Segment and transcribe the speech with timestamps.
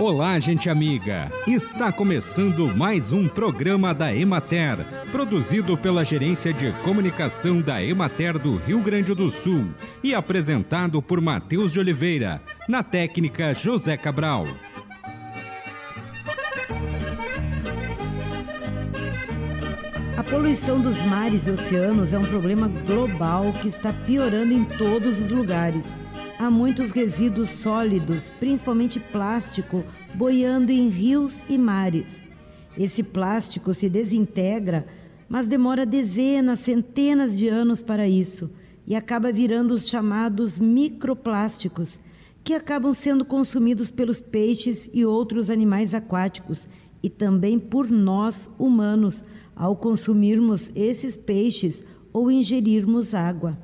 [0.00, 1.30] Olá, gente amiga!
[1.46, 4.78] Está começando mais um programa da Emater,
[5.12, 9.66] produzido pela Gerência de Comunicação da Emater do Rio Grande do Sul
[10.02, 14.46] e apresentado por Matheus de Oliveira, na técnica José Cabral.
[20.16, 25.20] A poluição dos mares e oceanos é um problema global que está piorando em todos
[25.20, 25.94] os lugares
[26.40, 32.22] há muitos resíduos sólidos, principalmente plástico, boiando em rios e mares.
[32.78, 34.86] Esse plástico se desintegra,
[35.28, 38.50] mas demora dezenas, centenas de anos para isso
[38.86, 42.00] e acaba virando os chamados microplásticos,
[42.42, 46.66] que acabam sendo consumidos pelos peixes e outros animais aquáticos
[47.02, 49.22] e também por nós humanos
[49.54, 51.84] ao consumirmos esses peixes
[52.14, 53.58] ou ingerirmos água.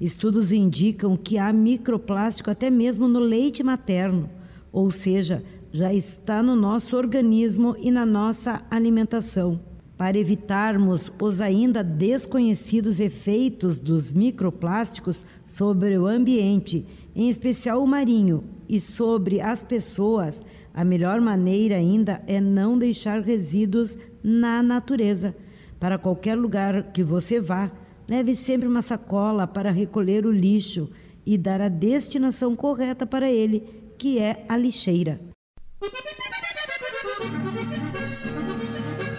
[0.00, 4.28] Estudos indicam que há microplástico até mesmo no leite materno,
[4.70, 9.58] ou seja, já está no nosso organismo e na nossa alimentação.
[9.96, 18.44] Para evitarmos os ainda desconhecidos efeitos dos microplásticos sobre o ambiente, em especial o marinho,
[18.68, 20.42] e sobre as pessoas,
[20.74, 25.34] a melhor maneira ainda é não deixar resíduos na natureza.
[25.80, 27.70] Para qualquer lugar que você vá,
[28.08, 30.90] Leve sempre uma sacola para recolher o lixo
[31.24, 35.20] e dar a destinação correta para ele, que é a lixeira.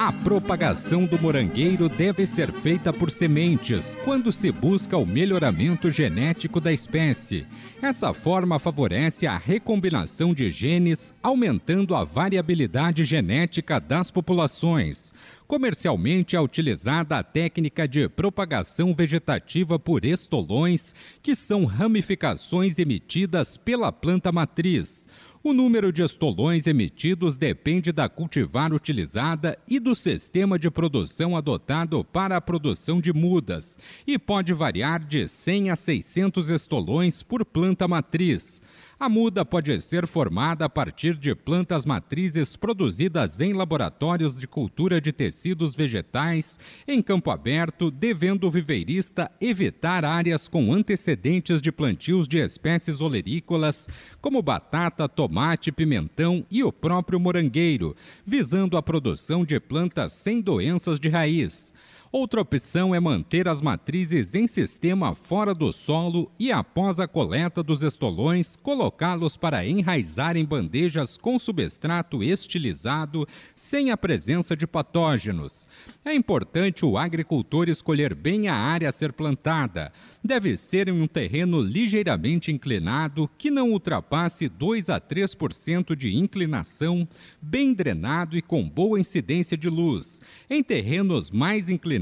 [0.08, 6.62] A propagação do morangueiro deve ser feita por sementes, quando se busca o melhoramento genético
[6.62, 7.46] da espécie.
[7.82, 15.14] Essa forma favorece a recombinação de genes, aumentando a variabilidade genética das populações.
[15.46, 23.92] Comercialmente é utilizada a técnica de propagação vegetativa por estolões, que são ramificações emitidas pela
[23.92, 25.06] planta matriz.
[25.48, 32.04] O número de estolões emitidos depende da cultivar utilizada e do sistema de produção adotado
[32.04, 37.88] para a produção de mudas, e pode variar de 100 a 600 estolões por planta
[37.88, 38.62] matriz.
[39.00, 45.00] A muda pode ser formada a partir de plantas matrizes produzidas em laboratórios de cultura
[45.00, 52.28] de tecidos vegetais em campo aberto, devendo o viveirista evitar áreas com antecedentes de plantios
[52.28, 53.88] de espécies olerícolas,
[54.20, 61.00] como batata, tomate, pimentão e o próprio morangueiro, visando a produção de plantas sem doenças
[61.00, 61.76] de raiz.
[62.10, 67.62] Outra opção é manter as matrizes em sistema fora do solo e, após a coleta
[67.62, 75.68] dos estolões, colocá-los para enraizar em bandejas com substrato estilizado, sem a presença de patógenos.
[76.06, 79.92] É importante o agricultor escolher bem a área a ser plantada.
[80.24, 87.06] Deve ser em um terreno ligeiramente inclinado, que não ultrapasse 2 a 3% de inclinação,
[87.42, 90.22] bem drenado e com boa incidência de luz.
[90.50, 91.97] Em terrenos mais inclinados,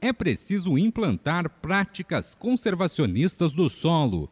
[0.00, 4.28] é preciso implantar práticas conservacionistas do solo.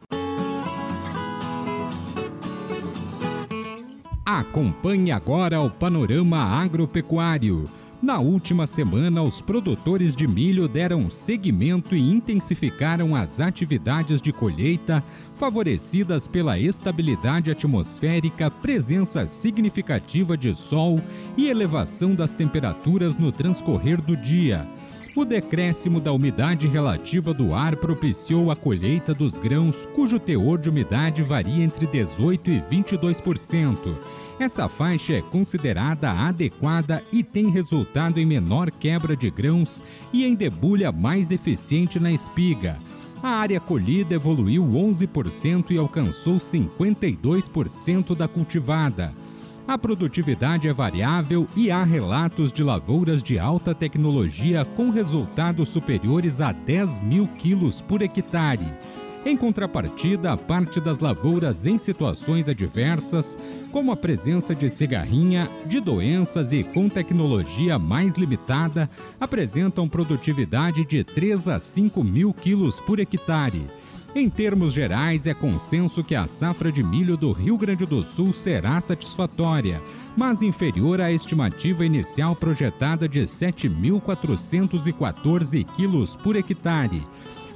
[4.25, 7.69] Acompanhe agora o panorama agropecuário.
[8.01, 15.03] Na última semana, os produtores de milho deram seguimento e intensificaram as atividades de colheita,
[15.35, 20.99] favorecidas pela estabilidade atmosférica, presença significativa de sol
[21.37, 24.67] e elevação das temperaturas no transcorrer do dia.
[25.13, 30.69] O decréscimo da umidade relativa do ar propiciou a colheita dos grãos, cujo teor de
[30.69, 33.93] umidade varia entre 18% e 22%.
[34.39, 39.83] Essa faixa é considerada adequada e tem resultado em menor quebra de grãos
[40.13, 42.77] e em debulha mais eficiente na espiga.
[43.21, 49.13] A área colhida evoluiu 11% e alcançou 52% da cultivada.
[49.67, 56.41] A produtividade é variável e há relatos de lavouras de alta tecnologia com resultados superiores
[56.41, 58.73] a 10 mil quilos por hectare.
[59.23, 63.37] Em contrapartida, a parte das lavouras em situações adversas,
[63.71, 71.03] como a presença de cigarrinha, de doenças e com tecnologia mais limitada, apresentam produtividade de
[71.03, 73.67] 3 a 5 mil quilos por hectare.
[74.13, 78.33] Em termos gerais, é consenso que a safra de milho do Rio Grande do Sul
[78.33, 79.81] será satisfatória,
[80.17, 87.07] mas inferior à estimativa inicial projetada de 7.414 quilos por hectare.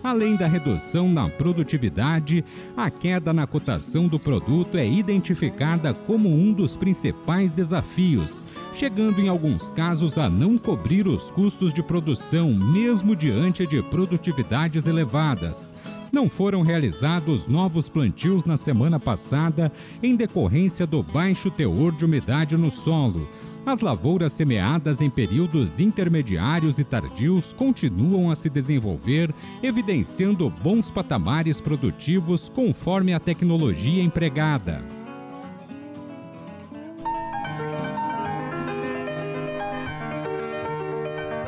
[0.05, 2.45] Além da redução na produtividade,
[2.77, 9.29] a queda na cotação do produto é identificada como um dos principais desafios, chegando em
[9.29, 15.73] alguns casos a não cobrir os custos de produção, mesmo diante de produtividades elevadas
[16.11, 19.69] não foram realizados novos plantios na semana passada
[20.01, 23.27] em decorrência do baixo teor de umidade no solo.
[23.65, 29.33] As lavouras semeadas em períodos intermediários e tardios continuam a se desenvolver,
[29.63, 34.83] evidenciando bons patamares produtivos conforme a tecnologia empregada.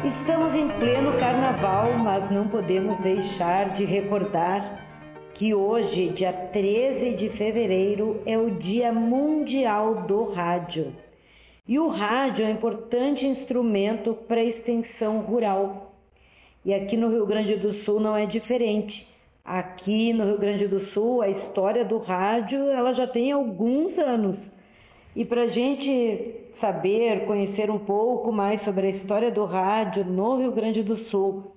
[0.04, 4.88] Estamos em pleno carnaval, mas não podemos deixar de recordar
[5.36, 11.07] que hoje, dia 13 de fevereiro, é o Dia Mundial do Rádio.
[11.68, 15.92] E o rádio é um importante instrumento para a extensão rural.
[16.64, 19.06] E aqui no Rio Grande do Sul não é diferente.
[19.44, 24.38] Aqui no Rio Grande do Sul, a história do rádio ela já tem alguns anos.
[25.16, 30.38] E para a gente saber, conhecer um pouco mais sobre a história do rádio no
[30.38, 31.52] Rio Grande do Sul,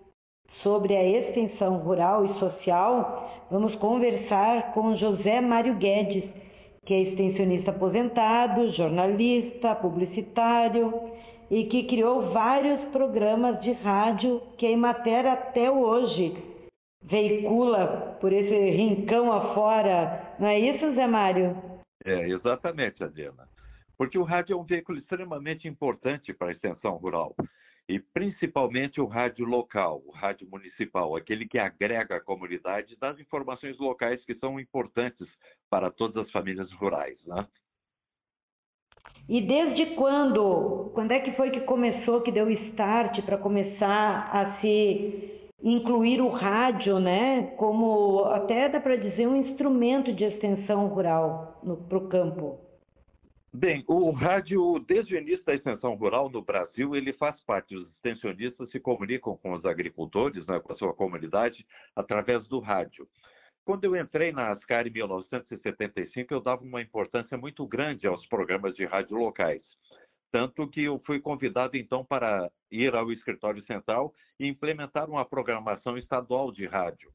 [0.63, 6.25] sobre a extensão rural e social, vamos conversar com José Mário Guedes,
[6.91, 10.93] que é extensionista aposentado, jornalista, publicitário
[11.49, 16.35] e que criou vários programas de rádio que a Imater até hoje
[17.01, 20.35] veicula por esse rincão afora.
[20.41, 21.57] Não é isso, Zé Mário?
[22.05, 23.49] É, exatamente, Adriana
[24.01, 27.35] porque o rádio é um veículo extremamente importante para a extensão rural.
[27.91, 33.77] E principalmente o rádio local, o rádio municipal, aquele que agrega a comunidade das informações
[33.79, 35.27] locais que são importantes
[35.69, 37.19] para todas as famílias rurais.
[37.27, 37.45] Né?
[39.29, 40.93] E desde quando?
[40.95, 46.29] Quando é que foi que começou, que deu start para começar a se incluir o
[46.29, 47.55] rádio, né?
[47.57, 52.70] Como até dá para dizer um instrumento de extensão rural para o campo?
[53.53, 57.75] Bem, o rádio, desde o início da extensão rural no Brasil, ele faz parte.
[57.75, 61.67] Os extensionistas se comunicam com os agricultores, né, com a sua comunidade,
[61.97, 63.09] através do rádio.
[63.65, 68.75] Quando eu entrei na ASCAR em 1975, eu dava uma importância muito grande aos programas
[68.77, 69.63] de rádio locais.
[70.31, 75.99] Tanto que eu fui convidado, então, para ir ao escritório central e implementar uma programação
[75.99, 77.11] estadual de rádio.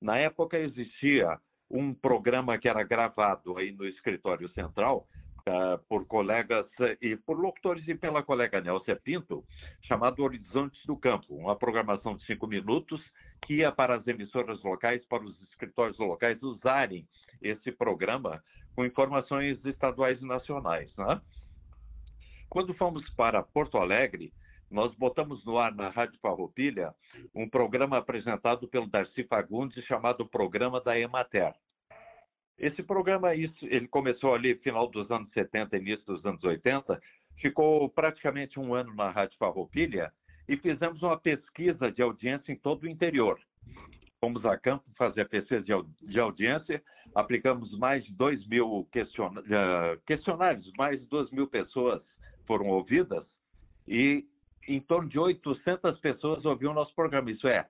[0.00, 1.38] Na época, existia
[1.70, 5.06] um programa que era gravado aí no escritório central,
[5.48, 6.66] uh, por colegas
[7.00, 9.44] e por locutores e pela colega Nelcia Pinto,
[9.82, 13.00] chamado Horizontes do Campo, uma programação de cinco minutos
[13.42, 17.06] que ia para as emissoras locais, para os escritórios locais usarem
[17.42, 18.42] esse programa
[18.74, 20.94] com informações estaduais e nacionais.
[20.96, 21.20] Né?
[22.48, 24.32] Quando fomos para Porto Alegre,
[24.70, 26.94] nós botamos no ar na Rádio Farroupilha
[27.34, 31.54] um programa apresentado pelo Darcy Fagundes chamado Programa da Emater.
[32.58, 37.00] Esse programa, isso, ele começou ali final dos anos 70, início dos anos 80,
[37.40, 40.10] ficou praticamente um ano na Rádio Farroupilha
[40.48, 43.38] e fizemos uma pesquisa de audiência em todo o interior.
[44.18, 45.62] Fomos a campo fazer a pesquisa
[46.02, 46.82] de audiência,
[47.14, 52.02] aplicamos mais de 2 mil eh, questionários, mais de 2 mil pessoas
[52.46, 53.24] foram ouvidas
[53.86, 54.24] e
[54.66, 57.30] em torno de 800 pessoas ouviram o nosso programa.
[57.30, 57.66] Isso é,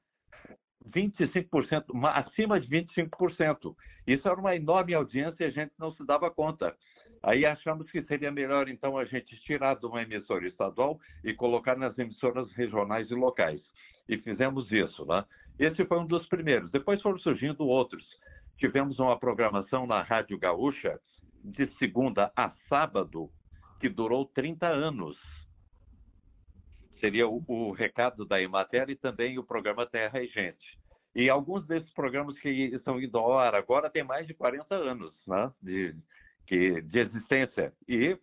[0.90, 1.84] 25%,
[2.14, 3.74] acima de 25%.
[4.06, 6.74] Isso era uma enorme audiência e a gente não se dava conta.
[7.22, 11.76] Aí achamos que seria melhor, então, a gente tirar de uma emissora estadual e colocar
[11.76, 13.60] nas emissoras regionais e locais.
[14.08, 15.24] E fizemos isso, né?
[15.58, 16.70] Esse foi um dos primeiros.
[16.70, 18.04] Depois foram surgindo outros.
[18.58, 21.00] Tivemos uma programação na Rádio Gaúcha
[21.42, 23.28] de segunda a sábado,
[23.80, 25.16] que durou 30 anos
[27.06, 30.76] seria o, o, recado da Emater e também o programa Terra e Gente.
[31.14, 35.14] E alguns desses programas que estão indo ao ar agora têm mais de 40 anos
[35.26, 35.94] né, de,
[36.46, 38.18] que, de existência e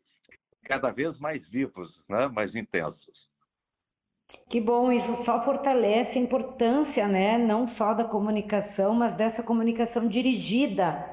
[0.66, 3.24] cada vez mais vivos, né, mais intensos.
[4.50, 10.10] Que bom, isso só fortalece a importância, né, não só da comunicação, mas dessa comunicação
[10.10, 11.10] dirigida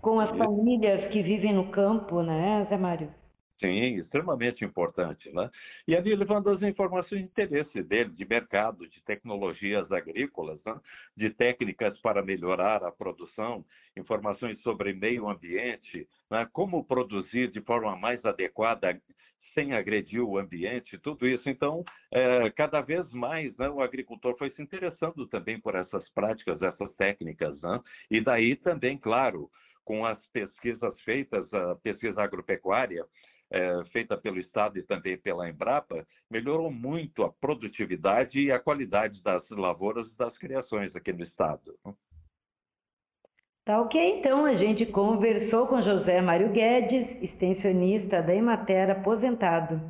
[0.00, 3.19] com as famílias que vivem no campo, né, Zé Mário?
[3.60, 5.30] Sim, extremamente importante.
[5.30, 5.50] Né?
[5.86, 10.80] E ali levando as informações de interesse dele, de mercado, de tecnologias agrícolas, né?
[11.14, 13.64] de técnicas para melhorar a produção,
[13.96, 16.48] informações sobre meio ambiente, né?
[16.52, 18.98] como produzir de forma mais adequada
[19.52, 21.48] sem agredir o ambiente, tudo isso.
[21.50, 26.62] Então, é, cada vez mais né, o agricultor foi se interessando também por essas práticas,
[26.62, 27.60] essas técnicas.
[27.60, 27.80] Né?
[28.10, 29.50] E daí também, claro,
[29.84, 33.04] com as pesquisas feitas, a pesquisa agropecuária,
[33.50, 39.22] é, feita pelo Estado e também pela Embrapa, melhorou muito a produtividade e a qualidade
[39.22, 41.74] das lavouras e das criações aqui no Estado.
[43.64, 49.80] Tá ok, então a gente conversou com José Mário Guedes, extensionista da Emater aposentado.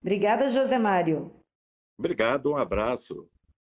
[0.00, 1.30] Obrigada, José Mário.
[1.98, 3.28] Obrigado, um abraço.